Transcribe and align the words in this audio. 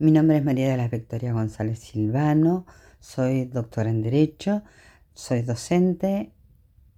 Mi 0.00 0.12
nombre 0.12 0.36
es 0.36 0.44
María 0.44 0.70
de 0.70 0.76
la 0.76 0.86
Victoria 0.86 1.32
González 1.32 1.80
Silvano, 1.80 2.66
soy 3.00 3.46
doctora 3.46 3.90
en 3.90 4.00
Derecho, 4.00 4.62
soy 5.12 5.42
docente 5.42 6.30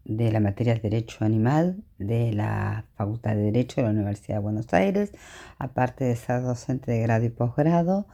de 0.05 0.31
la 0.31 0.39
materia 0.39 0.75
de 0.75 0.81
Derecho 0.81 1.25
Animal 1.25 1.83
de 1.97 2.31
la 2.35 2.85
Facultad 2.97 3.37
de 3.37 3.45
Derecho 3.45 3.77
de 3.77 3.85
la 3.85 3.95
Universidad 3.95 4.37
de 4.37 4.43
Buenos 4.43 4.75
Aires, 4.75 5.13
aparte 5.59 6.05
de 6.05 6.15
ser 6.15 6.43
docente 6.43 6.93
de 6.93 7.01
grado 7.01 7.25
y 7.25 7.31
posgrado, 7.31 8.07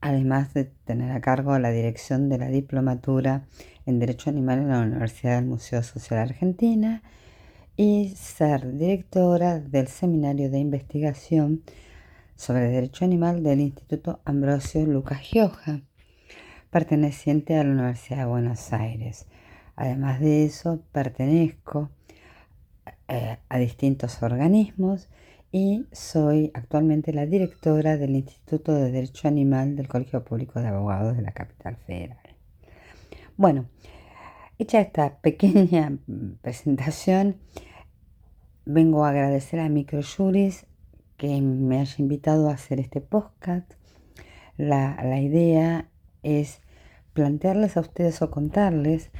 además 0.00 0.52
de 0.54 0.64
tener 0.64 1.12
a 1.12 1.20
cargo 1.20 1.56
la 1.60 1.70
dirección 1.70 2.28
de 2.28 2.38
la 2.38 2.48
diplomatura 2.48 3.46
en 3.86 4.00
Derecho 4.00 4.28
Animal 4.28 4.58
en 4.58 4.68
la 4.70 4.80
Universidad 4.80 5.36
del 5.36 5.46
Museo 5.46 5.84
Social 5.84 6.18
Argentina 6.18 7.04
y 7.76 8.12
ser 8.16 8.76
directora 8.76 9.60
del 9.60 9.86
Seminario 9.86 10.50
de 10.50 10.58
Investigación 10.58 11.62
sobre 12.38 12.68
Derecho 12.68 13.04
Animal 13.04 13.42
del 13.42 13.60
Instituto 13.60 14.20
Ambrosio 14.24 14.86
Lucas 14.86 15.18
Gioja, 15.22 15.80
perteneciente 16.70 17.56
a 17.56 17.64
la 17.64 17.72
Universidad 17.72 18.18
de 18.18 18.24
Buenos 18.26 18.72
Aires. 18.72 19.26
Además 19.74 20.20
de 20.20 20.44
eso, 20.44 20.80
pertenezco 20.92 21.90
eh, 23.08 23.38
a 23.48 23.58
distintos 23.58 24.22
organismos 24.22 25.08
y 25.50 25.86
soy 25.90 26.52
actualmente 26.54 27.12
la 27.12 27.26
directora 27.26 27.96
del 27.96 28.14
Instituto 28.14 28.72
de 28.72 28.92
Derecho 28.92 29.26
Animal 29.26 29.74
del 29.74 29.88
Colegio 29.88 30.24
Público 30.24 30.60
de 30.60 30.68
Abogados 30.68 31.16
de 31.16 31.22
la 31.22 31.32
Capital 31.32 31.76
Federal. 31.76 32.36
Bueno, 33.36 33.66
hecha 34.60 34.80
esta 34.80 35.18
pequeña 35.18 35.98
presentación, 36.40 37.36
vengo 38.64 39.04
a 39.04 39.10
agradecer 39.10 39.58
a 39.58 39.68
Microjuris 39.68 40.67
que 41.18 41.42
me 41.42 41.80
haya 41.80 41.96
invitado 41.98 42.48
a 42.48 42.54
hacer 42.54 42.80
este 42.80 43.02
podcast. 43.02 43.70
La, 44.56 44.98
la 45.04 45.20
idea 45.20 45.90
es 46.22 46.62
plantearles 47.12 47.76
a 47.76 47.80
ustedes 47.80 48.22
o 48.22 48.30
contarles 48.30 49.10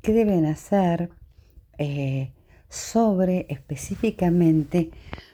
qué 0.00 0.12
deben 0.12 0.46
hacer 0.46 1.10
eh, 1.78 2.32
sobre 2.68 3.46
específicamente 3.48 4.90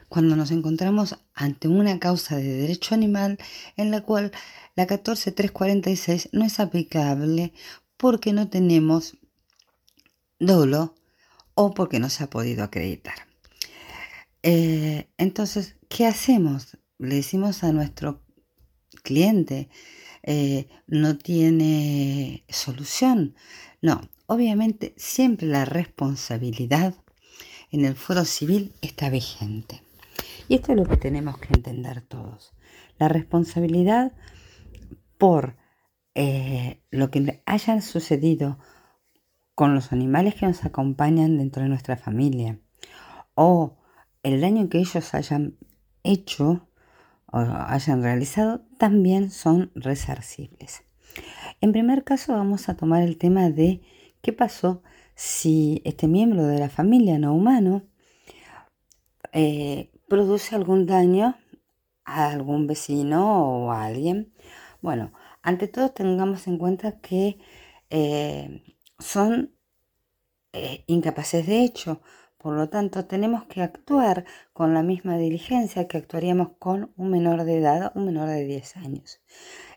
cuando 0.09 0.35
nos 0.35 0.51
encontramos 0.51 1.19
ante 1.35 1.69
una 1.69 1.99
causa 2.01 2.37
de 2.37 2.53
derecho 2.53 2.95
animal 2.95 3.39
en 3.77 3.91
la 3.91 4.01
cual 4.01 4.33
la 4.75 4.87
14346 4.87 6.31
no 6.33 6.45
es 6.45 6.59
aplicable 6.59 7.53
porque 7.97 8.33
no 8.33 8.49
tenemos 8.49 9.19
dolo 10.39 10.95
o 11.55 11.73
porque 11.75 12.01
no 12.01 12.09
se 12.09 12.25
ha 12.25 12.31
podido 12.31 12.65
acreditar. 12.65 13.30
Eh, 14.43 15.09
entonces, 15.19 15.77
¿qué 15.89 16.07
hacemos? 16.07 16.79
Le 16.99 17.17
decimos 17.17 17.63
a 17.65 17.73
nuestro 17.73 18.23
cliente, 19.03 19.69
eh, 20.23 20.69
no 20.87 21.17
tiene 21.19 22.45
solución. 22.49 23.35
No, 23.83 24.01
obviamente 24.27 24.95
siempre 24.97 25.47
la 25.47 25.65
responsabilidad 25.65 26.95
en 27.71 27.85
el 27.85 27.95
foro 27.95 28.25
civil 28.25 28.73
está 28.81 29.11
vigente. 29.11 29.83
Y 30.49 30.57
esto 30.57 30.73
es 30.73 30.79
lo 30.79 30.85
que 30.85 30.97
tenemos 30.97 31.39
que 31.39 31.55
entender 31.55 32.01
todos. 32.03 32.53
La 32.99 33.09
responsabilidad 33.09 34.13
por 35.17 35.57
eh, 36.15 36.83
lo 36.91 37.11
que 37.11 37.43
haya 37.47 37.81
sucedido 37.81 38.59
con 39.55 39.75
los 39.75 39.93
animales 39.93 40.35
que 40.35 40.47
nos 40.47 40.65
acompañan 40.65 41.39
dentro 41.39 41.63
de 41.63 41.69
nuestra 41.69 41.97
familia 41.97 42.59
o 43.35 43.77
el 44.23 44.41
daño 44.41 44.69
que 44.69 44.79
ellos 44.79 45.15
hayan 45.15 45.57
hecho 46.03 46.69
o 47.27 47.39
hayan 47.39 48.03
realizado 48.03 48.63
también 48.79 49.31
son 49.31 49.71
resarcibles. 49.75 50.83
En 51.61 51.73
primer 51.73 52.05
caso 52.05 52.33
vamos 52.33 52.69
a 52.69 52.77
tomar 52.77 53.03
el 53.03 53.19
tema 53.19 53.51
de 53.51 53.83
qué 54.23 54.33
pasó 54.33 54.83
si 55.15 55.83
este 55.85 56.09
miembro 56.09 56.47
de 56.47 56.59
la 56.59 56.71
familia 56.71 57.19
no 57.19 57.35
humano 57.35 57.83
eh, 59.33 59.91
produce 60.09 60.57
algún 60.57 60.87
daño 60.87 61.37
a 62.05 62.31
algún 62.31 62.67
vecino 62.67 63.67
o 63.67 63.71
a 63.71 63.85
alguien. 63.85 64.33
Bueno, 64.81 65.13
ante 65.43 65.69
todo 65.69 65.91
tengamos 65.91 66.47
en 66.47 66.59
cuenta 66.59 67.01
que 67.01 67.39
eh, 67.91 68.63
son 68.99 69.55
eh, 70.53 70.85
incapaces 70.87 71.47
de 71.47 71.63
hecho, 71.63 72.01
por 72.43 72.55
lo 72.55 72.71
tanto, 72.71 73.05
tenemos 73.05 73.45
que 73.45 73.61
actuar 73.61 74.25
con 74.55 74.73
la 74.73 74.83
misma 74.83 75.19
diligencia 75.19 75.87
que 75.87 75.99
actuaríamos 75.99 76.53
con 76.59 76.91
un 76.97 77.11
menor 77.11 77.45
de 77.45 77.59
edad, 77.59 77.93
un 77.95 78.07
menor 78.07 78.29
de 78.29 78.45
10 78.47 78.79
años. 78.79 79.21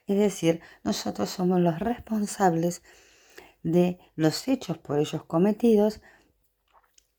Es 0.08 0.18
decir, 0.18 0.62
nosotros 0.82 1.30
somos 1.30 1.60
los 1.60 1.80
responsables 1.80 2.82
de 3.64 4.00
los 4.16 4.48
hechos 4.48 4.78
por 4.78 4.98
ellos 4.98 5.26
cometidos 5.26 6.02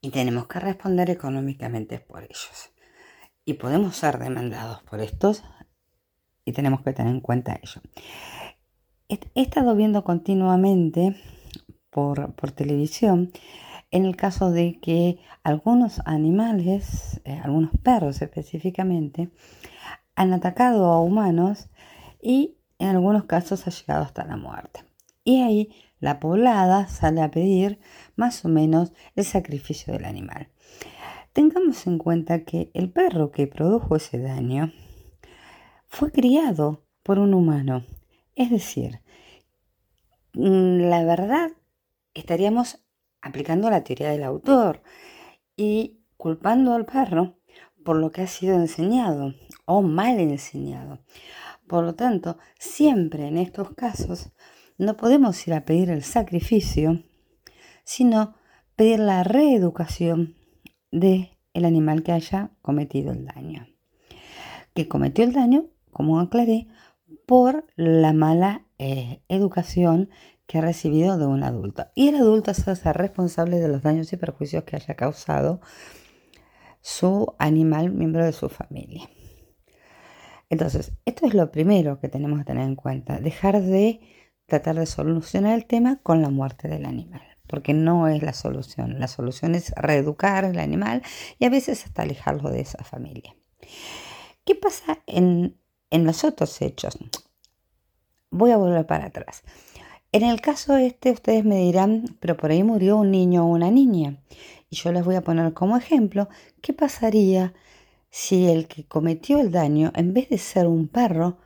y 0.01 0.09
tenemos 0.09 0.47
que 0.47 0.59
responder 0.59 1.11
económicamente 1.11 1.99
por 1.99 2.23
ellos. 2.23 2.71
Y 3.45 3.53
podemos 3.53 3.95
ser 3.95 4.17
demandados 4.17 4.81
por 4.81 4.99
estos 4.99 5.43
y 6.43 6.53
tenemos 6.53 6.81
que 6.81 6.93
tener 6.93 7.13
en 7.13 7.21
cuenta 7.21 7.59
ello. 7.61 7.81
He 9.09 9.19
estado 9.35 9.75
viendo 9.75 10.03
continuamente 10.03 11.15
por, 11.91 12.33
por 12.33 12.51
televisión 12.51 13.31
en 13.91 14.05
el 14.05 14.15
caso 14.15 14.51
de 14.51 14.79
que 14.79 15.19
algunos 15.43 16.01
animales, 16.05 17.21
eh, 17.23 17.39
algunos 17.43 17.71
perros 17.81 18.21
específicamente, 18.21 19.29
han 20.15 20.33
atacado 20.33 20.85
a 20.85 21.01
humanos 21.01 21.69
y 22.21 22.57
en 22.79 22.89
algunos 22.89 23.25
casos 23.25 23.67
ha 23.67 23.71
llegado 23.71 24.03
hasta 24.03 24.25
la 24.25 24.37
muerte. 24.37 24.83
Y 25.23 25.41
ahí 25.41 25.69
la 25.99 26.19
poblada 26.19 26.87
sale 26.87 27.21
a 27.21 27.31
pedir 27.31 27.79
más 28.15 28.43
o 28.45 28.49
menos 28.49 28.93
el 29.15 29.25
sacrificio 29.25 29.93
del 29.93 30.05
animal. 30.05 30.49
Tengamos 31.33 31.85
en 31.87 31.97
cuenta 31.97 32.43
que 32.43 32.71
el 32.73 32.91
perro 32.91 33.31
que 33.31 33.47
produjo 33.47 33.95
ese 33.95 34.19
daño 34.19 34.71
fue 35.87 36.11
criado 36.11 36.85
por 37.03 37.19
un 37.19 37.33
humano. 37.33 37.83
Es 38.35 38.49
decir, 38.49 39.01
mm, 40.33 40.89
la 40.89 41.03
verdad 41.03 41.51
estaríamos 42.13 42.84
aplicando 43.25 43.71
la 43.71 43.83
teoría 43.83 44.11
del 44.11 44.23
autor 44.23 44.83
y 45.57 45.99
culpando 46.15 46.73
al 46.73 46.85
perro 46.85 47.39
por 47.83 47.97
lo 47.97 48.11
que 48.11 48.21
ha 48.21 48.27
sido 48.27 48.53
enseñado 48.55 49.33
o 49.65 49.81
mal 49.81 50.19
enseñado. 50.19 50.99
Por 51.67 51.83
lo 51.83 51.95
tanto, 51.95 52.37
siempre 52.59 53.27
en 53.27 53.37
estos 53.37 53.73
casos 53.73 54.31
no 54.77 54.95
podemos 54.95 55.47
ir 55.47 55.55
a 55.55 55.65
pedir 55.65 55.89
el 55.89 56.03
sacrificio, 56.03 57.03
sino 57.83 58.35
pedir 58.75 58.99
la 58.99 59.23
reeducación 59.23 60.35
de 60.91 61.31
el 61.53 61.65
animal 61.65 62.03
que 62.03 62.11
haya 62.11 62.51
cometido 62.61 63.11
el 63.11 63.25
daño. 63.25 63.67
Que 64.75 64.87
cometió 64.87 65.23
el 65.23 65.33
daño, 65.33 65.65
como 65.91 66.19
aclaré, 66.19 66.67
por 67.25 67.65
la 67.75 68.13
mala 68.13 68.67
eh, 68.77 69.23
educación 69.29 70.09
que 70.47 70.59
ha 70.59 70.61
recibido 70.61 71.17
de 71.17 71.25
un 71.25 71.43
adulto. 71.43 71.87
Y 71.95 72.09
el 72.09 72.15
adulto 72.15 72.53
se 72.53 72.69
hace 72.71 72.93
responsable 72.93 73.59
de 73.59 73.67
los 73.67 73.81
daños 73.81 74.11
y 74.13 74.17
perjuicios 74.17 74.63
que 74.63 74.75
haya 74.75 74.95
causado 74.95 75.61
su 76.81 77.33
animal 77.39 77.91
miembro 77.91 78.23
de 78.23 78.33
su 78.33 78.49
familia. 78.49 79.09
Entonces, 80.49 80.93
esto 81.05 81.25
es 81.25 81.33
lo 81.33 81.51
primero 81.51 81.99
que 81.99 82.09
tenemos 82.09 82.39
que 82.39 82.45
tener 82.45 82.63
en 82.63 82.75
cuenta, 82.75 83.19
dejar 83.19 83.61
de 83.61 83.99
tratar 84.45 84.75
de 84.75 84.85
solucionar 84.85 85.55
el 85.55 85.65
tema 85.65 85.99
con 86.03 86.21
la 86.21 86.29
muerte 86.29 86.67
del 86.67 86.85
animal, 86.85 87.23
porque 87.47 87.73
no 87.73 88.07
es 88.07 88.21
la 88.21 88.33
solución. 88.33 88.99
La 88.99 89.07
solución 89.07 89.55
es 89.55 89.71
reeducar 89.75 90.45
al 90.45 90.59
animal 90.59 91.01
y 91.39 91.45
a 91.45 91.49
veces 91.49 91.83
hasta 91.85 92.03
alejarlo 92.03 92.51
de 92.51 92.61
esa 92.61 92.83
familia. 92.83 93.35
¿Qué 94.45 94.53
pasa 94.53 94.99
en, 95.07 95.57
en 95.89 96.05
los 96.05 96.23
otros 96.23 96.61
hechos? 96.61 96.99
Voy 98.29 98.51
a 98.51 98.57
volver 98.57 98.85
para 98.85 99.05
atrás. 99.05 99.43
En 100.15 100.23
el 100.23 100.39
caso 100.39 100.77
este, 100.77 101.11
ustedes 101.11 101.43
me 101.43 101.57
dirán, 101.57 102.05
pero 102.21 102.37
por 102.37 102.49
ahí 102.49 102.63
murió 102.63 102.95
un 102.95 103.11
niño 103.11 103.43
o 103.43 103.49
una 103.49 103.69
niña. 103.69 104.15
Y 104.69 104.77
yo 104.77 104.93
les 104.93 105.03
voy 105.03 105.15
a 105.15 105.25
poner 105.25 105.53
como 105.53 105.75
ejemplo, 105.75 106.29
¿qué 106.61 106.71
pasaría 106.71 107.53
si 108.09 108.47
el 108.47 108.69
que 108.69 108.85
cometió 108.85 109.41
el 109.41 109.51
daño, 109.51 109.91
en 109.93 110.13
vez 110.13 110.29
de 110.29 110.37
ser 110.37 110.67
un 110.67 110.87
perro, 110.87 111.39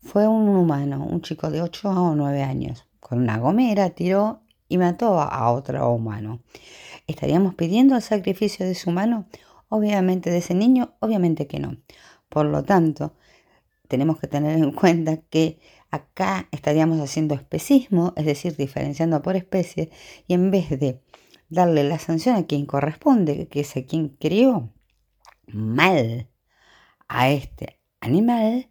fue 0.00 0.28
un 0.28 0.48
humano, 0.50 1.04
un 1.04 1.20
chico 1.20 1.50
de 1.50 1.62
8 1.62 1.90
o 1.90 2.14
9 2.14 2.44
años? 2.44 2.86
Con 3.00 3.18
una 3.18 3.38
gomera 3.38 3.90
tiró 3.90 4.42
y 4.68 4.78
mató 4.78 5.20
a 5.20 5.50
otro 5.50 5.90
humano. 5.90 6.44
¿Estaríamos 7.08 7.56
pidiendo 7.56 7.96
el 7.96 8.02
sacrificio 8.02 8.64
de 8.64 8.70
ese 8.70 8.88
humano? 8.88 9.26
Obviamente 9.68 10.30
de 10.30 10.38
ese 10.38 10.54
niño, 10.54 10.94
obviamente 11.00 11.48
que 11.48 11.58
no. 11.58 11.76
Por 12.28 12.46
lo 12.46 12.62
tanto, 12.62 13.14
tenemos 13.88 14.20
que 14.20 14.28
tener 14.28 14.56
en 14.58 14.70
cuenta 14.70 15.16
que 15.16 15.58
Acá 15.92 16.48
estaríamos 16.50 16.98
haciendo 17.00 17.34
especismo, 17.34 18.14
es 18.16 18.24
decir, 18.24 18.56
diferenciando 18.56 19.20
por 19.20 19.36
especie, 19.36 19.90
y 20.26 20.32
en 20.34 20.50
vez 20.50 20.70
de 20.70 21.02
darle 21.50 21.84
la 21.84 21.98
sanción 21.98 22.34
a 22.34 22.46
quien 22.46 22.64
corresponde, 22.64 23.46
que 23.48 23.60
es 23.60 23.76
a 23.76 23.84
quien 23.84 24.08
crió 24.08 24.72
mal 25.46 26.30
a 27.08 27.30
este 27.30 27.78
animal, 28.00 28.70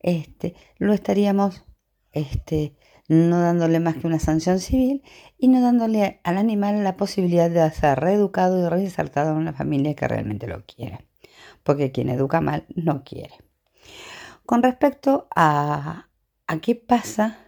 este, 0.00 0.56
lo 0.78 0.92
estaríamos 0.92 1.64
este, 2.10 2.76
no 3.06 3.40
dándole 3.40 3.78
más 3.78 3.96
que 3.96 4.08
una 4.08 4.18
sanción 4.18 4.58
civil 4.58 5.04
y 5.38 5.46
no 5.46 5.60
dándole 5.60 6.20
al 6.24 6.38
animal 6.38 6.82
la 6.82 6.96
posibilidad 6.96 7.50
de 7.50 7.70
ser 7.70 8.00
reeducado 8.00 8.58
y 8.58 8.68
reinsertado 8.68 9.30
en 9.30 9.36
una 9.36 9.52
familia 9.52 9.94
que 9.94 10.08
realmente 10.08 10.48
lo 10.48 10.64
quiere. 10.66 11.06
Porque 11.62 11.92
quien 11.92 12.08
educa 12.08 12.40
mal 12.40 12.66
no 12.74 13.04
quiere. 13.04 13.34
Con 14.44 14.62
respecto 14.62 15.28
a, 15.36 16.07
a 16.48 16.58
qué 16.60 16.74
pasa 16.74 17.38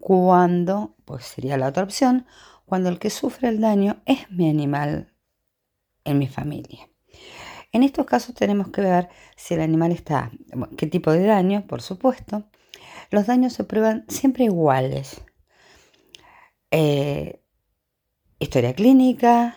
cuando, 0.00 0.96
pues 1.04 1.24
sería 1.24 1.56
la 1.56 1.68
otra 1.68 1.84
opción, 1.84 2.26
cuando 2.64 2.88
el 2.88 2.98
que 2.98 3.10
sufre 3.10 3.48
el 3.48 3.60
daño 3.60 4.02
es 4.06 4.30
mi 4.30 4.48
animal 4.48 5.14
en 6.04 6.18
mi 6.18 6.26
familia. 6.26 6.88
En 7.72 7.82
estos 7.84 8.06
casos 8.06 8.34
tenemos 8.34 8.68
que 8.68 8.80
ver 8.80 9.08
si 9.36 9.54
el 9.54 9.60
animal 9.60 9.92
está, 9.92 10.32
qué 10.76 10.86
tipo 10.86 11.12
de 11.12 11.24
daño, 11.24 11.66
por 11.66 11.82
supuesto. 11.82 12.44
Los 13.10 13.26
daños 13.26 13.52
se 13.52 13.64
prueban 13.64 14.04
siempre 14.08 14.44
iguales. 14.44 15.22
Eh, 16.70 17.40
historia 18.38 18.74
clínica, 18.74 19.56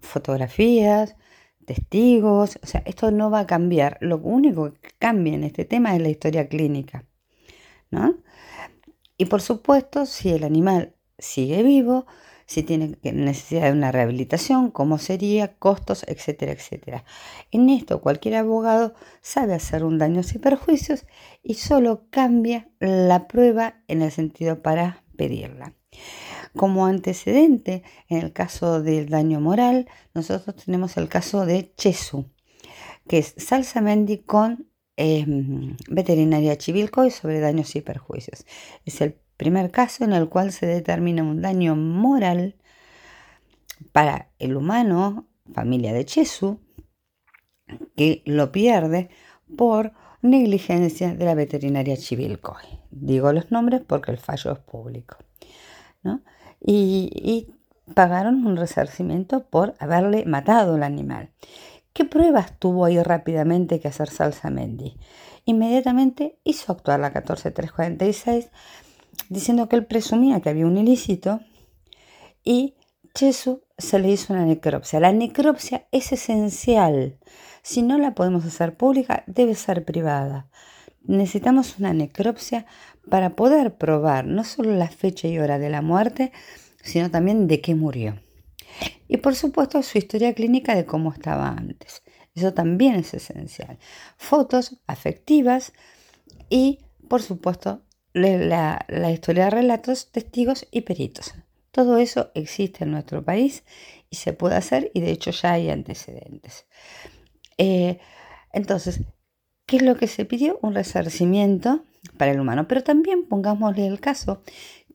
fotografías, 0.00 1.16
testigos, 1.66 2.58
o 2.62 2.66
sea, 2.66 2.82
esto 2.86 3.10
no 3.10 3.30
va 3.30 3.40
a 3.40 3.46
cambiar. 3.46 3.98
Lo 4.00 4.18
único 4.18 4.72
que 4.72 4.90
cambia 4.98 5.34
en 5.34 5.44
este 5.44 5.64
tema 5.64 5.94
es 5.94 6.02
la 6.02 6.08
historia 6.08 6.48
clínica, 6.48 7.04
¿no? 7.90 8.16
Y 9.16 9.26
por 9.26 9.42
supuesto, 9.42 10.06
si 10.06 10.30
el 10.30 10.44
animal 10.44 10.94
sigue 11.18 11.62
vivo, 11.62 12.06
si 12.48 12.62
tiene 12.62 12.96
necesidad 13.02 13.64
de 13.64 13.72
una 13.72 13.92
rehabilitación, 13.92 14.70
cómo 14.70 14.96
sería, 14.96 15.58
costos, 15.58 16.04
etcétera, 16.08 16.52
etcétera. 16.52 17.04
En 17.50 17.68
esto 17.68 18.00
cualquier 18.00 18.36
abogado 18.36 18.94
sabe 19.20 19.52
hacer 19.52 19.84
un 19.84 19.98
daño 19.98 20.22
sin 20.22 20.40
perjuicios 20.40 21.04
y 21.42 21.54
solo 21.54 22.06
cambia 22.08 22.70
la 22.80 23.28
prueba 23.28 23.82
en 23.86 24.00
el 24.00 24.10
sentido 24.12 24.62
para 24.62 25.04
pedirla. 25.16 25.74
Como 26.56 26.86
antecedente, 26.86 27.82
en 28.08 28.18
el 28.18 28.32
caso 28.32 28.82
del 28.82 29.10
daño 29.10 29.40
moral, 29.40 29.86
nosotros 30.14 30.56
tenemos 30.64 30.96
el 30.96 31.10
caso 31.10 31.44
de 31.44 31.74
Chesu, 31.76 32.30
que 33.06 33.18
es 33.18 33.34
Salsa 33.36 33.82
Mendi 33.82 34.18
con 34.18 34.67
em, 34.98 35.76
veterinaria 35.88 36.58
Chivilcoy 36.58 37.10
sobre 37.10 37.40
daños 37.40 37.74
y 37.76 37.80
perjuicios. 37.80 38.44
Es 38.84 39.00
el 39.00 39.16
Primer 39.38 39.70
caso 39.70 40.02
en 40.02 40.12
el 40.12 40.28
cual 40.28 40.50
se 40.50 40.66
determina 40.66 41.22
un 41.22 41.40
daño 41.40 41.76
moral 41.76 42.56
para 43.92 44.30
el 44.40 44.56
humano, 44.56 45.28
familia 45.54 45.92
de 45.92 46.04
Chesu, 46.04 46.58
que 47.96 48.22
lo 48.26 48.50
pierde 48.50 49.10
por 49.56 49.92
negligencia 50.22 51.14
de 51.14 51.24
la 51.24 51.36
veterinaria 51.36 51.96
Chivilcoy. 51.96 52.64
Digo 52.90 53.32
los 53.32 53.52
nombres 53.52 53.80
porque 53.86 54.10
el 54.10 54.18
fallo 54.18 54.50
es 54.50 54.58
público. 54.58 55.18
Y, 56.60 57.08
y, 57.14 57.54
pagaron 57.94 58.44
un 58.44 58.56
resarcimiento 58.56 59.44
por 59.44 59.74
haberle 59.78 60.24
matado 60.26 60.74
al 60.74 60.82
animal. 60.82 61.30
¿Qué 61.92 62.04
pruebas 62.04 62.58
tuvo 62.58 62.84
ahí 62.84 63.02
rápidamente 63.02 63.80
que 63.80 63.88
hacer 63.88 64.08
Salsa 64.08 64.50
Mendy? 64.50 64.96
Inmediatamente 65.44 66.38
hizo 66.44 66.72
actuar 66.72 67.00
la 67.00 67.12
14346 67.12 68.50
diciendo 69.28 69.68
que 69.68 69.76
él 69.76 69.86
presumía 69.86 70.40
que 70.40 70.50
había 70.50 70.66
un 70.66 70.76
ilícito 70.76 71.40
y 72.44 72.74
Chesu 73.14 73.62
se 73.76 73.98
le 73.98 74.10
hizo 74.10 74.32
una 74.32 74.44
necropsia. 74.44 75.00
La 75.00 75.12
necropsia 75.12 75.86
es 75.90 76.12
esencial. 76.12 77.18
Si 77.62 77.82
no 77.82 77.98
la 77.98 78.14
podemos 78.14 78.44
hacer 78.44 78.76
pública, 78.76 79.24
debe 79.26 79.54
ser 79.54 79.84
privada. 79.84 80.48
Necesitamos 81.02 81.78
una 81.78 81.92
necropsia 81.92 82.66
para 83.08 83.30
poder 83.30 83.76
probar 83.76 84.26
no 84.26 84.44
solo 84.44 84.72
la 84.74 84.88
fecha 84.88 85.28
y 85.28 85.38
hora 85.38 85.58
de 85.58 85.70
la 85.70 85.82
muerte, 85.82 86.32
sino 86.82 87.10
también 87.10 87.46
de 87.46 87.60
qué 87.60 87.74
murió. 87.74 88.20
Y 89.08 89.16
por 89.16 89.34
supuesto 89.34 89.82
su 89.82 89.98
historia 89.98 90.34
clínica 90.34 90.74
de 90.74 90.84
cómo 90.84 91.12
estaba 91.12 91.48
antes. 91.48 92.02
Eso 92.34 92.54
también 92.54 92.94
es 92.94 93.14
esencial. 93.14 93.78
Fotos 94.16 94.76
afectivas 94.86 95.72
y 96.50 96.80
por 97.08 97.22
supuesto 97.22 97.82
la, 98.12 99.10
historia 99.10 99.44
de 99.44 99.50
relatos, 99.50 100.10
testigos 100.12 100.66
y 100.70 100.82
peritos. 100.82 101.34
Todo 101.70 101.96
eso 101.96 102.30
existe 102.34 102.84
en 102.84 102.92
nuestro 102.92 103.24
país 103.24 103.64
y 104.10 104.16
se 104.16 104.32
puede 104.32 104.56
hacer 104.56 104.90
y 104.94 105.00
de 105.00 105.10
hecho 105.10 105.30
ya 105.30 105.52
hay 105.52 105.70
antecedentes. 105.70 106.66
Eh, 107.56 107.98
entonces, 108.52 109.02
¿qué 109.66 109.76
es 109.76 109.82
lo 109.82 109.96
que 109.96 110.06
se 110.06 110.24
pidió? 110.24 110.58
Un 110.62 110.74
resarcimiento 110.74 111.84
para 112.16 112.32
el 112.32 112.40
humano, 112.40 112.68
pero 112.68 112.82
también 112.82 113.26
pongámosle 113.26 113.86
el 113.86 114.00
caso 114.00 114.42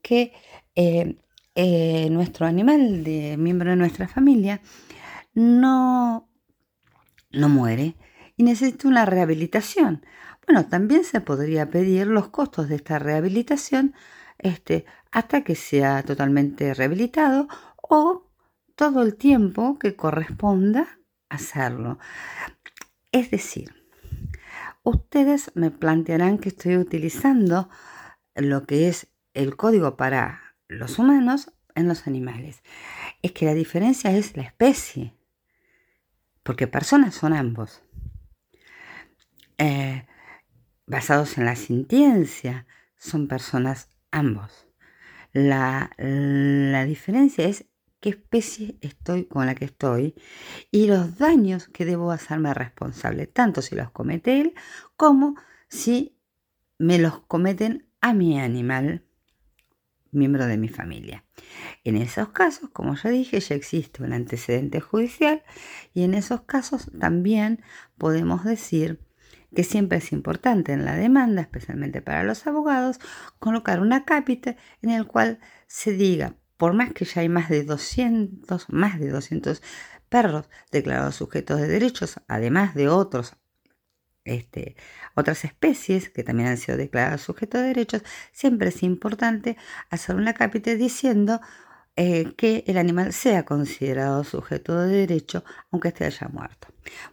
que 0.02 0.34
eh, 0.76 1.18
eh, 1.56 2.10
nuestro 2.10 2.46
animal, 2.46 3.04
de 3.04 3.38
miembro 3.38 3.70
de 3.70 3.76
nuestra 3.76 4.08
familia, 4.08 4.62
no, 5.34 6.30
no 7.32 7.50
muere 7.50 7.96
y 8.38 8.44
necesita 8.44 8.88
una 8.88 9.06
rehabilitación. 9.06 10.06
Bueno, 10.46 10.66
también 10.66 11.04
se 11.04 11.22
podría 11.22 11.70
pedir 11.70 12.08
los 12.08 12.30
costos 12.30 12.70
de 12.70 12.76
esta 12.76 13.00
rehabilitación 13.00 13.94
este, 14.40 14.86
hasta 15.12 15.42
que 15.42 15.56
sea 15.56 16.04
totalmente 16.04 16.74
rehabilitado 16.74 17.48
o 17.82 18.30
todo 18.76 19.04
el 19.04 19.16
tiempo 19.16 19.78
que 19.80 19.96
corresponda 19.96 21.00
hacerlo. 21.30 22.00
Es 23.12 23.32
decir, 23.32 23.74
ustedes 24.84 25.52
me 25.56 25.72
plantearán 25.72 26.40
que 26.40 26.50
estoy 26.50 26.78
utilizando 26.78 27.70
lo 28.36 28.66
que 28.66 28.90
es 28.90 29.08
el 29.34 29.56
código 29.56 29.96
para 29.96 30.43
los 30.74 31.00
humanos 31.00 31.54
en 31.76 31.88
los 31.88 32.08
animales. 32.08 32.64
Es 33.22 33.32
que 33.32 33.46
la 33.46 33.54
diferencia 33.54 34.12
es 34.12 34.36
la 34.36 34.44
especie, 34.44 35.14
porque 36.44 36.68
personas 36.68 37.16
son 37.16 37.34
ambos. 37.34 37.84
Eh, 39.58 40.06
basados 40.86 41.38
en 41.38 41.46
la 41.46 41.56
sintiencia, 41.56 42.66
son 42.98 43.28
personas 43.28 43.90
ambos. 44.12 44.68
La, 45.34 45.90
diferencia 46.86 47.48
es 47.48 47.66
qué 48.00 48.10
especie 48.10 48.78
estoy 48.82 49.26
con 49.26 49.46
la 49.46 49.56
que 49.56 49.66
estoy 49.66 50.14
y 50.70 50.88
los 50.88 51.18
daños 51.18 51.68
que 51.70 51.86
debo 51.86 52.12
hacerme 52.12 52.54
responsable, 52.54 53.26
tanto 53.26 53.62
si 53.62 53.76
los 53.76 53.90
comete 53.92 54.42
él 54.42 54.54
como 54.96 55.36
si 55.70 56.20
me 56.78 57.00
los 57.00 57.22
cometen 57.22 57.88
a 58.02 58.14
mi 58.14 58.40
animal, 58.40 59.06
miembro 60.14 60.46
de 60.46 60.58
mi 60.58 60.70
familia. 60.70 61.24
En 61.84 61.98
esos 61.98 62.30
casos, 62.30 62.70
como 62.72 62.96
ya 62.96 63.10
dije, 63.10 63.40
ya 63.40 63.56
existe 63.56 64.04
un 64.04 64.14
antecedente 64.14 64.80
judicial 64.80 65.44
y 65.94 66.04
en 66.04 66.14
esos 66.14 66.42
casos 66.42 66.92
también 67.00 67.62
podemos 67.98 68.44
decir 68.44 69.00
que 69.56 69.64
siempre 69.64 70.00
es 70.00 70.12
importante 70.12 70.74
en 70.74 70.86
la 70.86 70.96
demanda, 70.96 71.42
especialmente 71.42 72.02
para 72.02 72.24
los 72.24 72.48
abogados, 72.48 73.00
colocar 73.40 73.82
una 73.82 74.06
cápita 74.06 74.56
en 74.82 74.90
el 74.90 75.06
cual 75.06 75.40
se 75.68 75.92
diga, 75.92 76.36
por 76.58 76.74
más 76.74 76.94
que 76.94 77.06
ya 77.06 77.22
hay 77.22 77.30
más 77.30 77.50
de 77.50 77.64
200, 77.64 78.70
más 78.70 79.00
de 79.00 79.10
200 79.10 79.62
perros 80.10 80.50
declarados 80.72 81.16
sujetos 81.16 81.60
de 81.60 81.68
derechos, 81.68 82.20
además 82.28 82.76
de 82.76 82.90
otros 82.90 83.36
este, 84.26 84.76
otras 85.16 85.44
especies 85.46 86.10
que 86.10 86.24
también 86.24 86.50
han 86.50 86.58
sido 86.58 86.78
declaradas 86.78 87.22
sujetos 87.22 87.62
de 87.62 87.68
derechos, 87.68 88.04
siempre 88.32 88.70
es 88.70 88.84
importante 88.84 89.58
hacer 89.90 90.16
una 90.16 90.34
cápita 90.34 90.76
diciendo 90.76 91.42
eh, 91.96 92.34
que 92.36 92.64
el 92.66 92.78
animal 92.78 93.14
sea 93.14 93.46
considerado 93.46 94.24
sujeto 94.24 94.80
de 94.80 94.96
derecho 94.96 95.44
aunque 95.72 95.90
esté 95.90 96.10
ya 96.10 96.28
muerto. 96.28 96.70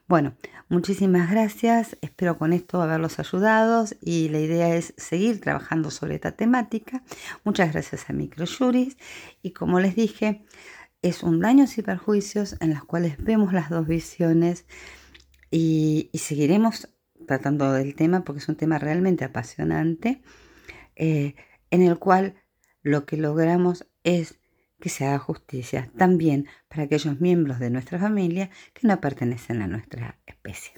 Bueno, 0.09 0.35
muchísimas 0.69 1.31
gracias, 1.31 1.99
espero 2.01 2.39
con 2.39 2.53
esto 2.53 2.81
haberlos 2.81 3.19
ayudado 3.19 3.85
y 4.01 4.31
la 4.31 4.41
idea 4.41 4.75
es 4.75 4.95
seguir 4.97 5.41
trabajando 5.41 5.91
sobre 5.91 6.15
esta 6.15 6.33
temática. 6.33 7.03
Muchas 7.45 7.73
gracias 7.73 8.09
a 8.09 8.15
Microjuris 8.15 8.97
y 9.43 9.51
como 9.53 9.81
les 9.81 9.95
dije, 9.97 10.45
es 11.03 11.23
un 11.23 11.41
daños 11.41 11.77
y 11.79 11.83
perjuicios 11.83 12.57
en 12.61 12.71
los 12.71 12.85
cuales 12.85 13.23
vemos 13.23 13.53
las 13.53 13.71
dos 13.71 13.87
visiones 13.87 14.65
y, 15.51 16.11
seguiremos 16.15 16.89
tratando 17.31 17.73
del 17.73 17.95
tema 17.95 18.25
porque 18.25 18.41
es 18.41 18.49
un 18.49 18.57
tema 18.57 18.81
realmente 18.81 19.25
apasionante 19.25 20.21
eh, 20.97 21.37
en 21.71 21.83
el 21.83 21.97
cual 22.01 22.35
lo 22.83 23.07
que 23.07 23.17
logramos 23.17 23.87
es 24.03 24.41
que 24.81 24.89
se 24.89 25.07
haga 25.07 25.21
justicia 25.21 25.93
también 25.97 26.49
para 26.69 26.83
aquellos 26.83 27.21
miembros 27.21 27.61
de 27.61 27.71
nuestra 27.71 28.01
familia 28.01 28.51
que 28.75 28.89
no 28.89 29.01
pertenecen 29.01 29.63
a 29.63 29.69
nuestra 29.69 30.19
especie. 30.27 30.73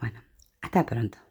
Bueno, 0.00 0.20
hasta 0.60 0.84
pronto. 0.84 1.25